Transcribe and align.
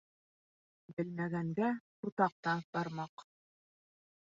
Белмәгәнгә 0.95 1.71
ботаҡ 2.03 2.37
та 2.49 2.59
бармаҡ. 2.75 3.31